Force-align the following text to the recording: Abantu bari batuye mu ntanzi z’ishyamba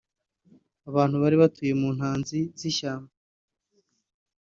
Abantu 0.89 1.15
bari 1.21 1.35
batuye 1.41 1.73
mu 1.81 1.89
ntanzi 1.97 2.39
z’ishyamba 2.59 3.13